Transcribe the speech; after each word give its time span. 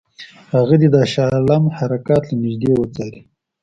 هغه 0.53 0.75
دې 0.81 0.87
د 0.95 0.97
شاه 1.11 1.31
عالم 1.35 1.63
حرکات 1.77 2.23
له 2.29 2.35
نیژدې 2.41 2.71
وڅاري. 2.79 3.21